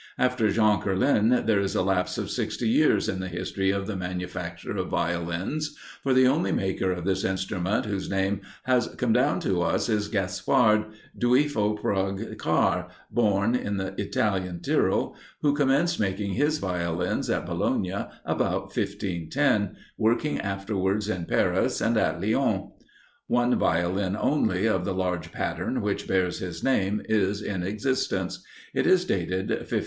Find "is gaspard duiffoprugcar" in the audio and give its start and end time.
9.89-12.87